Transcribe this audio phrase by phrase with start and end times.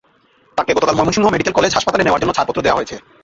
[0.57, 2.95] তাঁকে গতকাল Mymensingh medical college হাসপাতালে নেওয়ার জন্য ছাড়পত্র দেওয়া হয়েছে।